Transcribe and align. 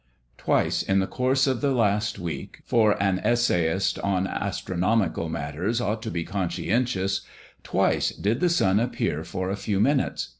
Twice 0.39 0.81
in 0.81 0.97
the 0.97 1.05
course 1.05 1.45
of 1.45 1.61
the 1.61 1.69
last 1.73 2.17
week 2.17 2.61
for 2.65 2.93
an 2.99 3.19
essayist 3.23 3.99
on 3.99 4.25
astronomical 4.25 5.29
matters 5.29 5.79
ought 5.79 6.01
to 6.01 6.09
be 6.09 6.23
conscientious 6.23 7.21
twice 7.61 8.09
did 8.09 8.39
the 8.39 8.49
sun 8.49 8.79
appear 8.79 9.23
for 9.23 9.51
a 9.51 9.55
few 9.55 9.79
minutes. 9.79 10.29